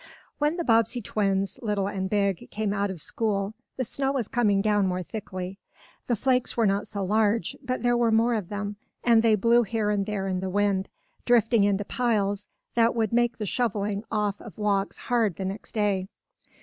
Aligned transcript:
When 0.39 0.57
the 0.57 0.63
Bobbsey 0.63 0.99
twins, 0.99 1.59
little 1.61 1.85
and 1.87 2.09
big, 2.09 2.49
came 2.49 2.73
out 2.73 2.89
of 2.89 2.99
school 2.99 3.53
the 3.77 3.83
snow 3.83 4.11
was 4.13 4.27
coming 4.27 4.59
down 4.59 4.87
more 4.87 5.03
thickly. 5.03 5.59
The 6.07 6.15
flakes 6.15 6.57
were 6.57 6.65
not 6.65 6.87
so 6.87 7.03
large, 7.05 7.55
but 7.61 7.83
there 7.83 7.95
were 7.95 8.11
more 8.11 8.33
of 8.33 8.49
them, 8.49 8.77
and 9.03 9.21
they 9.21 9.35
blew 9.35 9.61
here 9.61 9.91
and 9.91 10.07
there 10.07 10.27
in 10.27 10.39
the 10.39 10.49
wind, 10.49 10.89
drifting 11.23 11.65
into 11.65 11.85
piles 11.85 12.47
that 12.73 12.95
would 12.95 13.13
make 13.13 13.37
the 13.37 13.45
shoveling 13.45 14.03
off 14.11 14.41
of 14.41 14.57
walks 14.57 14.97
hard 14.97 15.35
the 15.35 15.45
next 15.45 15.73
day. 15.73 16.07